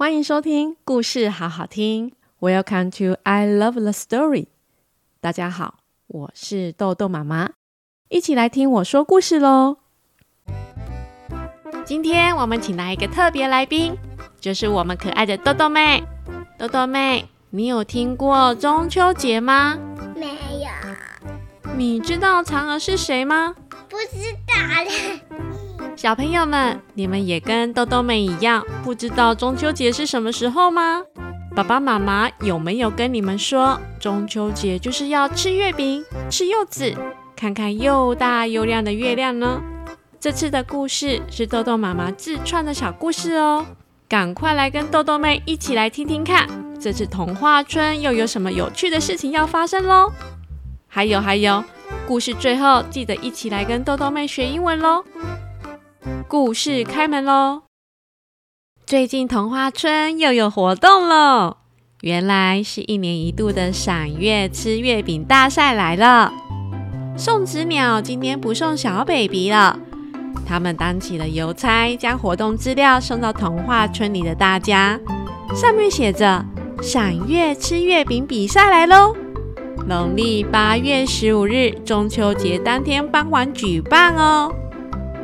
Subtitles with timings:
[0.00, 2.12] 欢迎收听故事好好听。
[2.40, 4.46] Welcome to I Love the Story。
[5.20, 7.50] 大家好，我是豆豆妈妈，
[8.08, 9.76] 一起来听我说故事喽。
[11.84, 13.94] 今天我们请来一个特别来宾，
[14.40, 16.02] 就是我们可爱的豆豆妹。
[16.58, 19.78] 豆豆妹，你有听过中秋节吗？
[20.16, 20.28] 没
[20.62, 20.70] 有。
[21.76, 23.54] 你知道嫦娥是谁吗？
[23.90, 25.69] 不知道了。
[26.00, 31.02] 小朋友们，你们也跟豆豆妹一样，不知道中秋节是什么时候吗？
[31.54, 36.96] 爸爸妈妈有没有跟你们说，中秋节就是要吃月饼、吃柚子，
[37.36, 39.60] 看看又大又亮的月亮呢？
[40.18, 43.66] 这次的故事是豆豆妈妈自创的小故事哦，
[44.08, 46.48] 赶快来跟豆豆妹一起来听听看，
[46.80, 50.10] 这次童话村又有什么有趣的事情要发生喽？
[50.88, 51.62] 还有还有，
[52.08, 55.04] 故事最后记得一起来跟豆豆妹学英文喽！
[56.26, 57.62] 故事开门喽！
[58.86, 61.58] 最近童话村又有活动喽，
[62.00, 66.32] 原来是一年一度的赏月吃月饼大赛来了。
[67.16, 69.78] 送子鸟今天不送小 baby 了，
[70.46, 74.98] 他们当起了邮差，将活动资料送到童话村里的大家，
[75.54, 76.44] 上面写着
[76.80, 79.14] “赏月吃月饼比赛来喽”，
[79.86, 84.50] 农历八月十五日中秋节当天傍晚举办哦。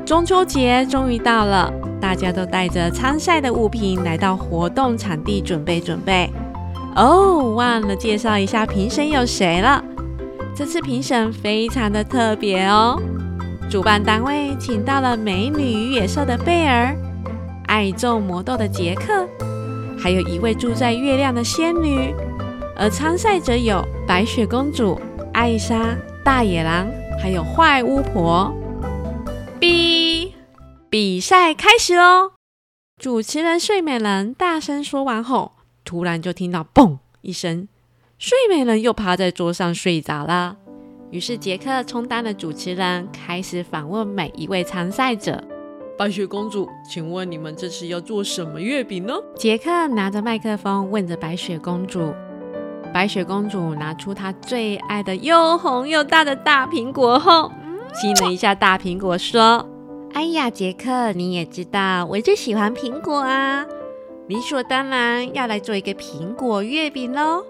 [0.07, 1.69] 中秋节终于到了，
[2.01, 6.31] 大家都带着参赛的物品来到活动场地准备准备。
[6.95, 9.83] 哦，忘了介绍一下评审有谁了。
[10.55, 12.97] 这次评审非常的特别哦，
[13.69, 16.95] 主办单位请到了美女与野兽的贝儿，
[17.67, 19.27] 爱种魔豆的杰克，
[19.99, 22.15] 还有一位住在月亮的仙女。
[22.77, 25.01] 而参赛者有白雪公主、
[25.33, 26.87] 艾莎、大野狼，
[27.21, 28.55] 还有坏巫婆。
[29.59, 30.35] 比
[30.91, 32.33] 比赛开始喽！
[33.01, 35.53] 主持人睡美人大声说完后，
[35.85, 37.69] 突然就听到“嘣”一声，
[38.19, 40.57] 睡美人又趴在桌上睡着了。
[41.11, 45.43] 于是杰克充当了主持人，开始访问每一位参赛者。
[45.99, 49.15] 白雪公主，请问你们这次要做什么月饼呢？
[49.37, 52.13] 杰克拿着麦克风问着白雪公主。
[52.93, 57.51] 白雪公主拿出她最爱的又红又大的大苹果后。
[58.01, 59.67] 亲了一下大苹果，说
[60.13, 63.65] ：“哎呀，杰克，你也知道我最喜欢苹果啊，
[64.29, 67.43] 理所当然要来做一个苹果月饼喽，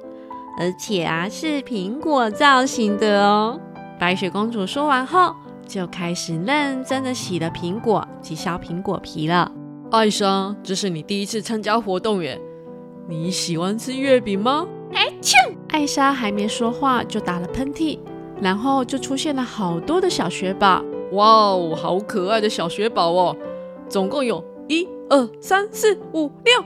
[0.58, 3.58] 而且啊是苹果造型的哦。”
[3.98, 5.34] 白雪公主说完后，
[5.66, 9.50] 就开始认真的洗了苹果及削苹果皮了。
[9.90, 12.40] 艾莎，这是你第一次参加活动耶，
[13.08, 14.66] 你喜欢吃月饼吗？
[14.92, 15.34] 哎，啾！
[15.70, 17.98] 艾莎还没说话就打了喷嚏。
[18.40, 20.82] 然后就出现了好多的小雪宝，
[21.12, 23.36] 哇哦，好可爱的小雪宝哦！
[23.88, 26.64] 总共有一二三四五六，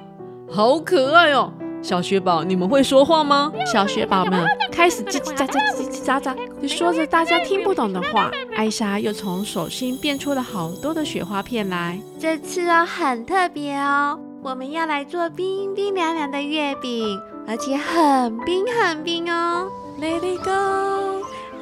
[0.50, 1.52] 好可爱哦！
[1.82, 3.52] 小雪宝，你们会说话吗？
[3.72, 8.30] 小雪宝们开始叽叽喳喳、叽叽喳喳，就说着大家听不懂的话。
[8.54, 11.98] 艾莎又从手心变出了好多的雪花片来。
[12.18, 19.70] 这次哦，很特别哦，我们要来做冰冰凉凉的月饼，而且很冰很冰哦。
[19.98, 20.99] Let it go。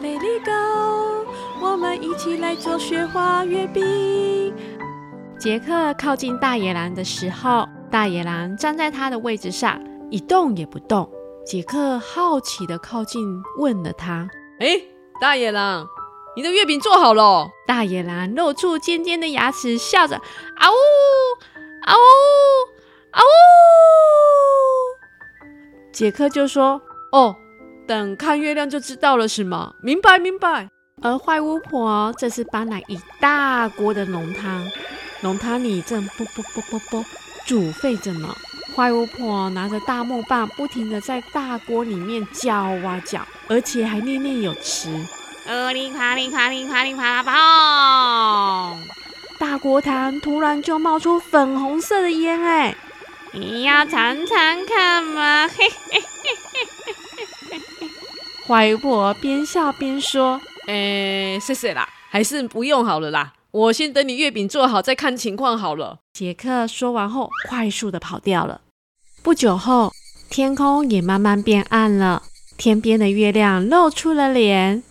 [0.01, 1.27] Let it go，
[1.61, 4.55] 我们一起来做雪花月饼。
[5.41, 11.11] 杰克靠近大野狼的时候，大野狼站在他的位置上，一动也不动。
[11.45, 14.29] 杰克好奇的靠近，问了他
[14.61, 14.81] ：“哎，
[15.21, 15.89] 大野狼，
[16.37, 20.15] 你的月饼做好了？”大野狼露出尖尖的牙齿，笑着
[20.55, 20.75] ：“啊呜，
[21.85, 21.99] 啊呜，
[23.11, 23.27] 啊呜。”
[25.91, 26.81] 杰克就说
[27.11, 27.35] ：“哦。”
[27.89, 29.73] 等看月亮就知道了，是吗？
[29.83, 30.69] 明白，明白。
[31.01, 34.71] 而坏巫婆这次搬来一大锅的浓汤，
[35.23, 37.05] 浓汤里正啵啵啵啵啵
[37.47, 38.29] 煮沸着呢。
[38.77, 44.91] 坏巫婆拿着大木棒，不停的在大锅里面搅啊搅，而且还念念有词：
[45.47, 48.77] 呃哩啪哩啪哩啪哩啪啦砰！
[49.39, 52.77] 大锅汤突然就冒出粉红色的烟，哎，
[53.33, 55.49] 你要尝尝看吗？
[55.49, 56.03] 嘿嘿。
[58.49, 63.35] 坏巫婆边笑边说：“诶，谢谢啦，还是不用好了啦。
[63.51, 68.63] 我先等你月饼做好再看情况好了。”杰克说完后，快速的跑掉了。
[69.23, 69.93] 不久后，
[70.31, 72.23] 天空也慢慢变暗了，
[72.57, 74.83] 天边的月亮露出了脸。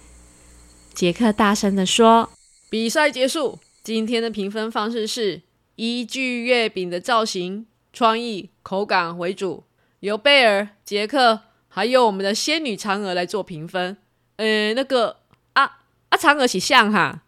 [0.93, 2.29] 杰克大声的说
[2.69, 5.41] ：“比赛结束，今天的评分方式是
[5.77, 9.63] 依据月饼的造型、创意、口感为主，
[10.01, 11.39] 由贝尔、杰克。”
[11.77, 13.97] 还有我们的仙女嫦娥来做评分，
[14.37, 15.17] 呃，那个
[15.53, 15.77] 啊
[16.09, 17.19] 啊，嫦娥是像哈，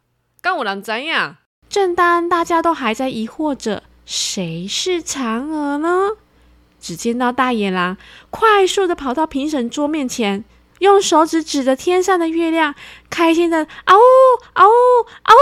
[0.41, 1.41] 刚我啷知呀？
[1.69, 6.13] 正当大家都还在疑惑着谁是嫦娥呢，
[6.79, 7.95] 只见到大野狼
[8.31, 10.43] 快速的跑到评审桌面前，
[10.79, 12.73] 用手指指着天上的月亮，
[13.07, 13.95] 开心的嗷
[14.55, 15.37] 嗷嗷呜！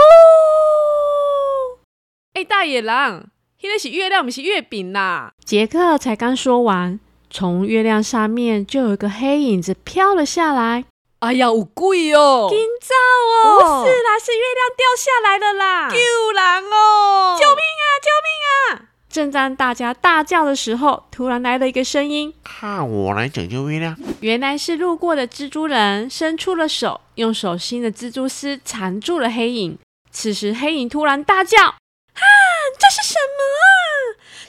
[2.34, 3.28] 哎，大野狼，
[3.58, 5.32] 现在是月亮，不是月饼啦！
[5.42, 7.00] 杰克才刚说完，
[7.30, 10.84] 从月亮上面就有一个黑影子飘了下来。
[11.20, 12.46] 哎呀，有鬼哦！
[12.48, 13.82] 紧张哦！
[13.82, 15.90] 不是啦，是月亮掉下来了啦！
[15.90, 17.36] 救人哦！
[17.36, 17.84] 救命啊！
[18.00, 18.88] 救命啊！
[19.10, 29.76] 正当大家大叫的时候，突然来了一个声音：“看我来拯救月亮！”原来是路过的蜘蛛人伸出了手，用手心的蜘蛛丝缠住了黑影。
[30.12, 32.22] 此时，黑影突然大叫：“啊！
[32.78, 33.66] 这是什么啊？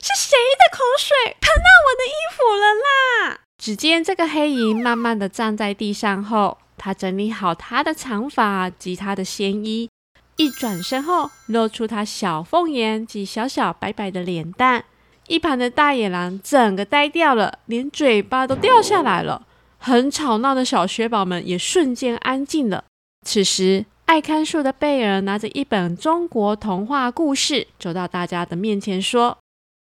[0.02, 9.90] 是谁的口水喷到我的衣服了啦？”只见这个黑影慢慢的站在地上后，他整理好他的长发及他的仙衣，
[10.38, 14.86] 一转身后露出他小凤眼及小小白白的脸蛋。
[15.28, 19.46] 一旁的大野狼整个呆掉了，连嘴巴都掉下来了。
[19.78, 22.86] 很吵闹的小雪宝们也瞬间安静了。
[23.26, 29.38] 此时，爱看书的贝尔拿着一本中国童话故事，走到大家的面前说：“，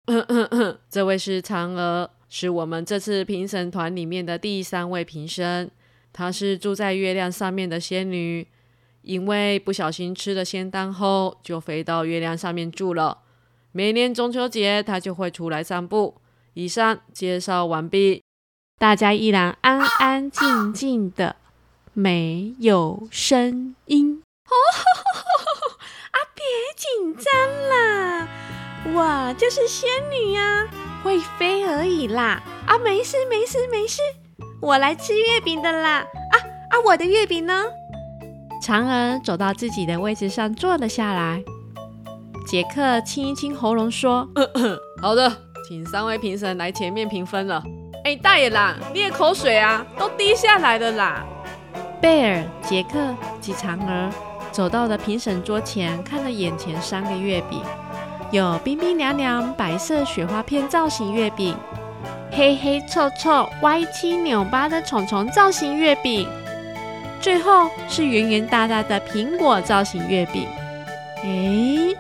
[0.89, 5.71] 这位是嫦娥。”是我们这次评审团里面的第三位评审，
[6.12, 8.45] 她是住在月亮上面的仙女，
[9.01, 13.19] 因为不小心吃了仙丹后，就飞到月亮上面住了。
[13.71, 16.19] 每年中秋节，她就会出来散步。
[16.53, 18.21] 以上介绍完毕，
[18.77, 21.38] 大家依然安安静静的，
[21.94, 24.21] 没有声音。
[26.12, 26.44] 啊，别
[26.75, 28.27] 紧张啦，
[28.94, 30.68] 我就是仙女呀。
[31.04, 32.42] 会飞而已啦！
[32.66, 34.01] 啊，没事没事没事，
[34.60, 36.00] 我来吃月饼的啦！
[36.00, 36.36] 啊
[36.69, 37.63] 啊，我的月饼呢？
[38.62, 41.42] 嫦娥走到自己的位置上坐了下来。
[42.45, 45.31] 杰克清一清喉咙说：“咳 咳好的，
[45.69, 47.63] 请三位评审来前面评分了。”
[48.04, 51.25] 哎，大野狼，你的口水啊，都滴下来了啦！
[52.01, 54.10] 贝尔、杰克及嫦娥
[54.51, 57.62] 走到了评审桌前，看了眼前三个月饼。
[58.31, 61.56] 有冰冰凉凉白色雪花片造型月饼，
[62.31, 66.27] 黑黑臭臭歪七扭八的虫虫造型月饼，
[67.21, 70.45] 最后是圆圆大大的苹果造型月饼。
[71.24, 71.95] 诶，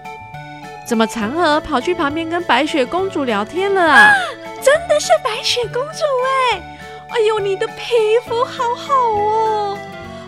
[0.85, 4.11] 怎么嫦娥跑去旁边跟白雪公主聊天了啊？
[4.61, 6.03] 真的是白雪公主
[6.51, 6.61] 哎！
[7.09, 7.93] 哎呦，你的皮
[8.25, 9.77] 肤好好哦！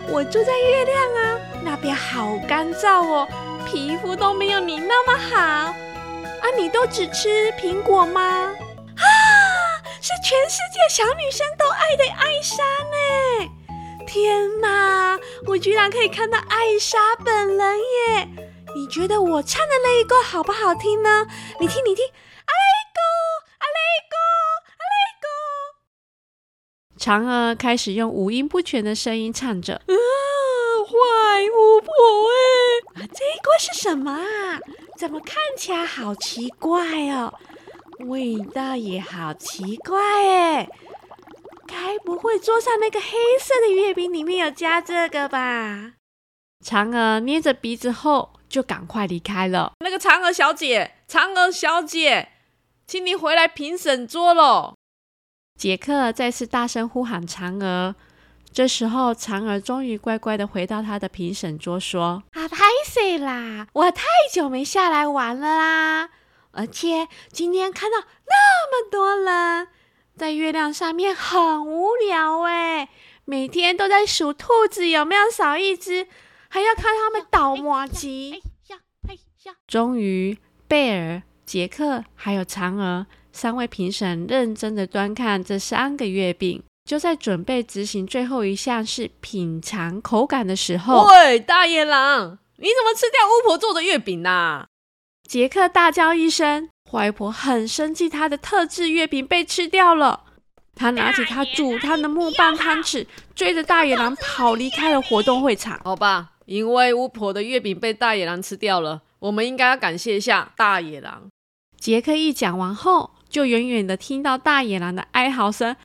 [0.08, 3.28] 我住在月亮啊，那边好干燥哦，
[3.66, 5.74] 皮肤都没有你那么好。
[6.40, 8.22] 啊，你都只吃苹果吗？
[8.22, 9.04] 啊，
[10.00, 13.50] 是全世界小女生都爱的艾莎呢！
[14.06, 18.28] 天哪，我居然可以看到艾莎本人耶！
[18.74, 21.26] 你觉得我唱的那一个好不好听呢？
[21.60, 22.64] 你听，你听，阿雷
[22.94, 23.00] 哥，
[23.58, 23.78] 阿雷
[24.10, 24.16] 哥，
[24.78, 25.26] 阿雷哥。
[26.98, 29.94] 嫦娥开始用五音不全的声音唱着：“啊，
[30.86, 30.94] 坏
[31.54, 31.92] 巫婆
[32.30, 33.02] 哎！
[33.02, 34.60] 啊，这个是什么啊？”
[35.00, 37.32] 怎么看起来好奇怪哦，
[38.00, 40.68] 味道也好奇怪哎，
[41.66, 43.06] 该不会桌上那个黑
[43.40, 45.94] 色的月饼里面有加这个吧？
[46.62, 49.72] 嫦娥捏着鼻子后就赶快离开了。
[49.80, 52.28] 那个嫦娥小姐，嫦娥小姐，
[52.86, 54.74] 请你回来评审桌喽！
[55.58, 57.94] 杰克再次大声呼喊嫦娥。
[58.52, 66.10] 这时候，嫦娥终于乖乖的回到她的评审桌，说：“啊，拍谢啦，我太久没下来玩了啦，
[66.50, 69.68] 而且今天看到那么多人
[70.16, 72.88] 在月亮上面，很无聊哎，
[73.24, 76.08] 每天都在数兔子有没有少一只，
[76.48, 78.40] 还要看他们倒麻糬。”
[79.66, 86.62] 终于，贝尔、杰克还有嫦娥三位评审认真的端看这三个月饼。
[86.84, 94.66] 就在准备执行最后一项是品尝口感的时候，喂，大野狼，你怎么吃掉巫婆做的月饼呢？
[95.28, 100.24] 杰克大叫一声，坏婆很生气，她的特制月饼被吃掉了。
[100.74, 105.78] 他拿起他煮汤的木棒汤匙，追着大野狼跑离开了活动会场。
[105.84, 111.28] 好吧，因为巫婆的月饼被大野狼吃掉了，我们应该要感谢一下大野狼。
[111.78, 115.76] 杰克一讲完后，就远远的听到大野狼的哀嚎声。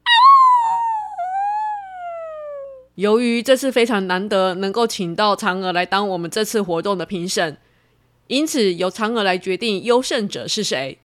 [2.95, 7.57] 由于这次非常难得能够请到嫦娥来当我们这次活动的评审，
[8.27, 10.99] 因此由嫦娥来决定优胜者是谁。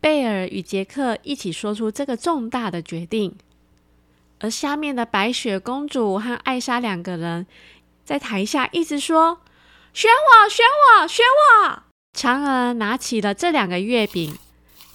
[0.00, 3.34] 贝尔与杰克一起说出这个重大的决定，
[4.40, 7.46] 而下面的白雪公主和艾莎两个人
[8.04, 9.40] 在台下一直说
[9.94, 10.64] ：“选我，选
[11.00, 11.82] 我，选我！”
[12.14, 14.38] 嫦娥拿起了这两个月饼，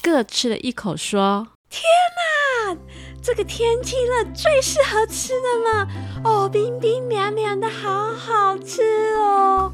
[0.01, 1.81] 各吃了一口，说：“天
[2.15, 2.77] 哪！”
[3.21, 5.87] 这个天气热最适合吃的了
[6.23, 8.81] 哦，冰冰凉凉的，好好吃
[9.15, 9.71] 哦。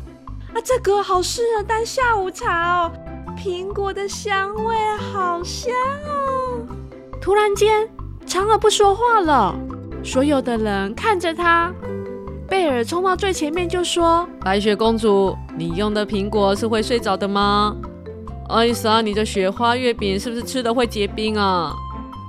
[0.54, 2.92] 啊，这个好适合当下午茶哦，
[3.38, 5.74] 苹果的香味好香
[6.06, 6.60] 哦。
[7.22, 7.88] 突然间，
[8.26, 9.56] 嫦娥不说话了，
[10.04, 11.74] 所有的人看着她。
[12.50, 17.76] 贝尔冲到最前面就说：“白雪公主，你用的苹果是会睡着的吗？
[18.50, 21.74] 艾莎，你的雪花月饼是不是吃的会结冰啊？”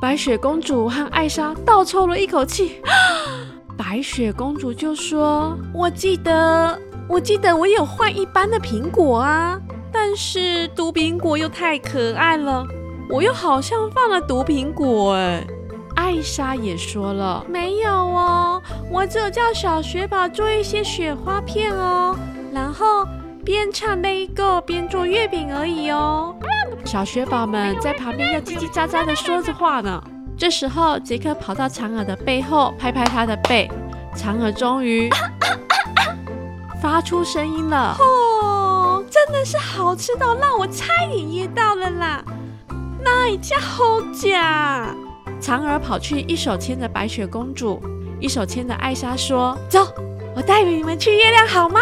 [0.01, 2.81] 白雪公主和艾莎倒抽了一口气。
[3.77, 6.79] 白雪公主就说：“我记得，
[7.09, 9.59] 我记得我有换一般的苹果啊，
[9.93, 12.65] 但是毒苹果又太可爱了，
[13.11, 15.45] 我又好像放了毒苹果哎。”
[15.97, 22.17] 艾莎也说了，没有哦，我只有叫小雪宝做一些雪花片哦，
[22.53, 23.05] 然后
[23.45, 26.37] 边唱 Let It Go 边做月饼而已哦。
[26.85, 30.03] 小雪宝们在旁边又叽叽喳喳的说着话呢。
[30.37, 33.69] 这时候，杰克跑到嫦娥的背后，拍拍她的背，
[34.17, 35.11] 嫦娥终于
[36.81, 37.97] 发出声音了。
[37.99, 42.25] 哦，真的是好吃到让我差点噎到了啦！
[43.03, 44.95] 那一家好假。
[45.41, 47.83] 嫦娥跑去，一手牵着白雪公主，
[48.21, 49.87] 一手牵着艾莎，说：“走，
[50.37, 51.81] 我带你们去月亮好吗？”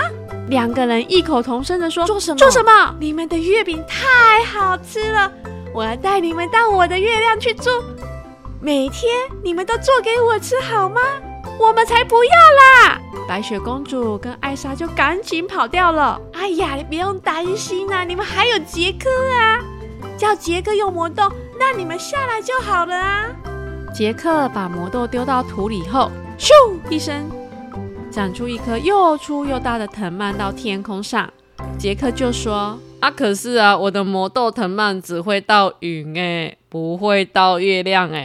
[0.49, 2.37] 两个人异口同声地说：“做什么？
[2.37, 2.95] 做什么？
[3.01, 5.31] 你们的月饼太好吃了，
[5.75, 7.71] 我要带你们到我的月亮去住，
[8.61, 9.11] 每天
[9.43, 11.01] 你们都做给我吃好吗？
[11.59, 16.21] 我们才不要啦！”白雪公主跟艾莎就赶紧跑掉了。
[16.33, 19.59] 哎呀，你不用担心啊，你们还有杰克啊，
[20.17, 21.31] 叫杰克用魔豆。
[21.59, 23.25] 那你们下来就好了啊！
[23.93, 26.53] 杰克把魔豆丢到土里后，咻
[26.91, 27.29] 一声，
[28.17, 31.31] 长出一颗又粗又大的藤蔓到天空上。
[31.79, 38.25] 杰克就说：“啊，可是啊，我的魔豆藤蔓只会到云哎，不会到月亮哎！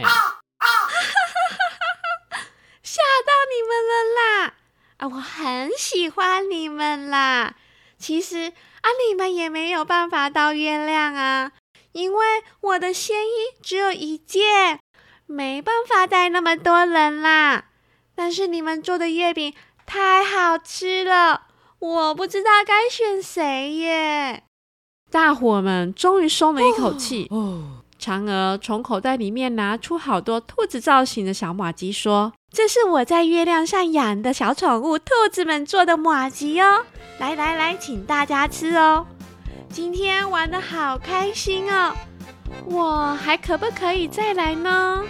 [2.82, 4.54] 吓到你们了啦！
[4.96, 7.54] 啊，我很喜欢你们啦。
[7.98, 11.52] 其实啊，你们也没有办法到月亮啊。
[11.92, 12.26] 因为
[12.62, 13.30] 我的仙衣
[13.62, 14.80] 只有一件，
[15.26, 17.66] 没办法带那么多人啦。
[18.14, 19.54] 但是你们做的月饼
[19.86, 21.42] 太好吃了，
[21.78, 24.44] 我不知道该选谁耶。
[25.10, 27.26] 大伙们终于松了一口气。
[27.30, 36.84] 哦，嫦娥从口袋里面拿出好多兔子造型的小马吉，说：“这是我在月亮上养的小宠物兔子们做的马吉哦。
[37.18, 39.06] 来来来，请大家吃哦。”
[39.68, 41.94] 今天玩的好开心哦！
[42.66, 45.02] 我还可不可以再来呢？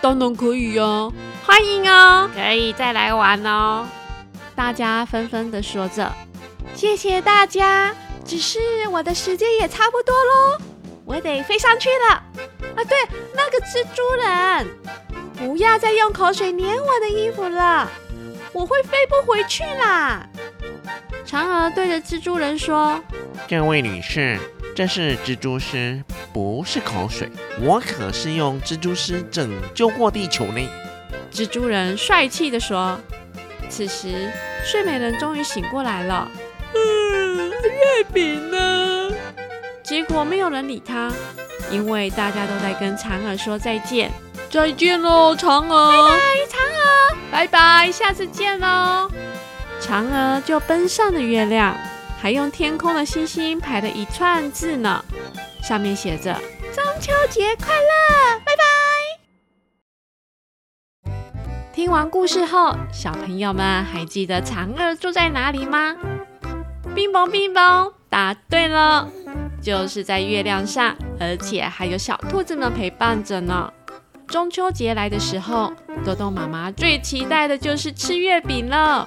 [0.00, 1.12] 当然可以哦，
[1.46, 3.86] 欢迎哦，可以再来玩哦！
[4.56, 6.12] 大家纷纷的说着。
[6.74, 8.58] 谢谢大家，只是
[8.90, 10.58] 我的时间也差不多喽，
[11.04, 12.16] 我得飞上去了。
[12.74, 12.98] 啊，对，
[13.32, 14.66] 那个蜘蛛人，
[15.36, 17.88] 不要再用口水粘我的衣服了，
[18.52, 20.26] 我会飞不回去啦。
[21.24, 23.00] 嫦娥对着蜘蛛人说。
[23.46, 24.36] 这位女士，
[24.74, 27.30] 这是蜘蛛丝，不是口水。
[27.60, 30.68] 我可是用蜘蛛丝拯救过地球呢。
[31.36, 32.98] 蜘蛛人帅气地说。
[33.68, 34.32] 此时，
[34.64, 36.26] 睡美人终于醒过来了。
[36.74, 39.12] 嗯，月饼呢？
[39.82, 41.12] 结果没有人理他，
[41.70, 44.10] 因为大家都在跟嫦娥说再见。
[44.48, 45.90] 再见喽，嫦娥！
[45.90, 46.16] 拜拜，
[46.48, 47.16] 嫦娥！
[47.30, 49.10] 拜拜，下次见喽。
[49.78, 51.76] 嫦娥就奔上了月亮。
[52.18, 55.04] 还用天空的星星排了一串字呢，
[55.62, 56.32] 上面写着
[56.74, 58.62] “中秋节快乐，拜拜”。
[61.76, 65.94] 听完故事后，小朋友们还记得嫦娥住在哪里吗？
[66.94, 69.06] 冰雹冰雹，答对了，
[69.60, 73.70] 就是在月亮上，而且还有小兔子们陪伴着呢。
[74.26, 75.70] 中秋节来的时候，
[76.02, 79.06] 豆豆妈妈最期待的就是吃月饼了。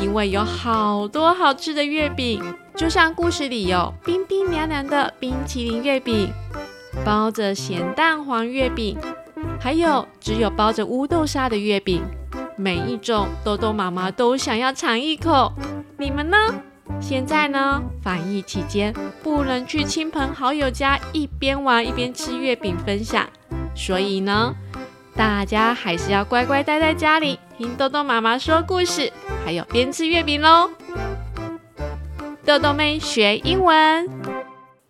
[0.00, 2.42] 因为有好多好吃的月饼，
[2.74, 6.32] 就像故事里有冰冰凉凉的冰淇淋月饼，
[7.04, 8.96] 包着咸蛋黄月饼，
[9.60, 12.02] 还有只有包着乌豆沙的月饼。
[12.56, 15.52] 每一种豆豆妈妈都想要尝一口。
[15.96, 16.36] 你们呢？
[17.00, 17.82] 现在呢？
[18.02, 23.26] 防疫期间不能去亲朋好友家一边玩一边吃月饼分享，
[23.74, 24.54] 所以呢，
[25.14, 29.10] 大家还是要乖乖待在家里，听豆豆妈妈说故事。
[29.44, 30.70] 还有边吃月饼喽！
[32.44, 34.06] 豆豆妹学英文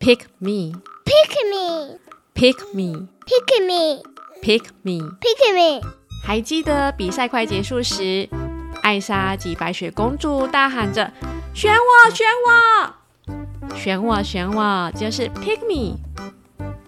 [0.01, 4.10] ，pick me，pick me，pick me，pick
[4.43, 5.89] me，pick me，pick me，pick me。
[6.23, 8.29] 还记得比赛快结束时，
[8.83, 11.11] 艾莎及白雪公主大喊着
[11.55, 15.99] ：“选我，选我，选我，选我！”就是 pick me。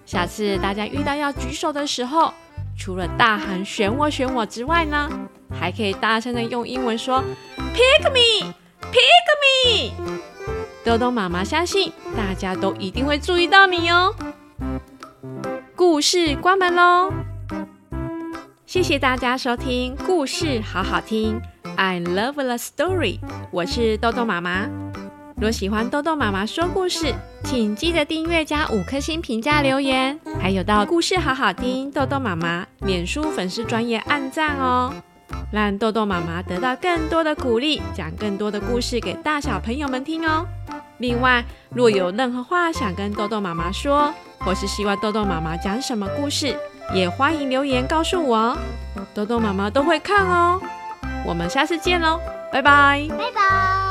[0.04, 2.32] 下次大家遇到要举手的时候，
[2.78, 5.09] 除了大喊“选我，选我”之外呢，
[5.50, 7.23] 还可以大声的用英文说
[7.75, 8.52] “Pick me,
[8.92, 9.92] pick me”。
[10.85, 14.14] 豆豆妈妈相信大家都一定会注意到你哦。
[15.75, 17.12] 故事关门喽，
[18.73, 21.38] 谢谢大家收听故事好好听
[21.76, 23.19] ，I love the story。
[23.50, 24.67] 我是豆豆妈妈。
[25.37, 27.14] 若喜欢豆豆妈妈说故事，
[27.45, 34.95] 请记得订阅加五颗星评价留言，还有到故事好好听豆豆妈妈脸书粉丝专业按赞哦，
[35.52, 40.47] 让豆豆妈妈得到更多的鼓励，讲更多的故事给大小朋友们听哦。
[40.97, 46.57] 另外，若有任何话想跟豆豆妈妈说，或是希望豆豆妈妈讲什么故事，
[46.92, 48.56] 也欢迎留言告诉我，
[49.14, 50.61] 豆豆妈妈都会看哦。
[51.25, 52.20] 我们下次见喽，
[52.52, 53.81] 拜拜，拜拜。